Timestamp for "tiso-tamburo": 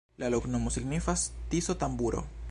1.53-2.25